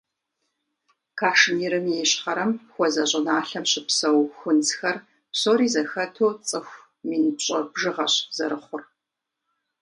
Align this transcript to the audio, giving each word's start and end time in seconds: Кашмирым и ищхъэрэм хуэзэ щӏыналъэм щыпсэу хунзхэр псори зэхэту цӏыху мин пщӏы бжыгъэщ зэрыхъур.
Кашмирым 1.19 1.85
и 1.93 1.95
ищхъэрэм 2.03 2.51
хуэзэ 2.73 3.03
щӏыналъэм 3.09 3.65
щыпсэу 3.71 4.17
хунзхэр 4.37 4.97
псори 5.31 5.67
зэхэту 5.73 6.27
цӏыху 6.47 6.83
мин 7.07 7.23
пщӏы 7.37 7.59
бжыгъэщ 7.73 8.13
зэрыхъур. 8.35 8.83